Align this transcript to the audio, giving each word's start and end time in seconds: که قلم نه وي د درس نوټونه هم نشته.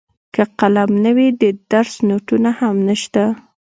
که 0.33 0.43
قلم 0.59 0.91
نه 1.03 1.11
وي 1.17 1.27
د 1.41 1.43
درس 1.71 1.93
نوټونه 2.09 2.49
هم 2.59 2.75
نشته. 2.87 3.23